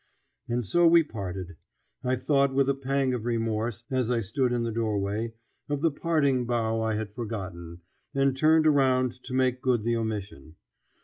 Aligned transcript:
And 0.49 0.65
so 0.65 0.87
we 0.87 1.03
parted. 1.03 1.57
I 2.03 2.15
thought 2.15 2.55
with 2.55 2.67
a 2.67 2.73
pang 2.73 3.13
of 3.13 3.23
remorse, 3.23 3.83
as 3.91 4.09
I 4.09 4.19
stood 4.19 4.51
in 4.51 4.63
the 4.63 4.71
doorway, 4.71 5.35
of 5.69 5.81
the 5.81 5.91
parting 5.91 6.47
bow 6.47 6.81
I 6.81 6.95
had 6.95 7.13
forgotten, 7.13 7.81
and 8.15 8.35
turned 8.35 8.65
around 8.65 9.11
to 9.25 9.35
make 9.35 9.61
good 9.61 9.83
the 9.83 9.95
omission. 9.97 10.55